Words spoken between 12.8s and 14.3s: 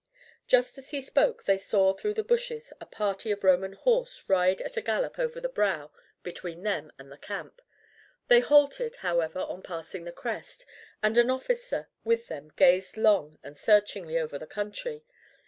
long and searchingly